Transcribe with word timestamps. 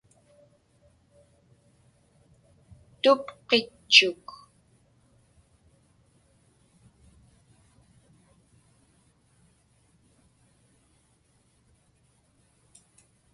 Tupqitchuq. 3.01 4.27